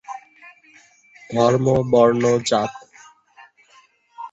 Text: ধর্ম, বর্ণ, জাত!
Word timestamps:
ধর্ম, 1.29 1.65
বর্ণ, 1.91 2.23
জাত! 2.49 2.71